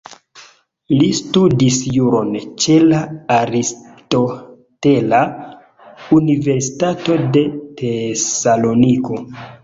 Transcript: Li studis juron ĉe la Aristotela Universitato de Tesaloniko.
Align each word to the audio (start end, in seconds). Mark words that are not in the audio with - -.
Li 0.99 1.07
studis 1.15 1.75
juron 1.97 2.29
ĉe 2.63 2.77
la 2.85 3.01
Aristotela 3.35 5.19
Universitato 6.19 7.19
de 7.37 7.45
Tesaloniko. 7.83 9.21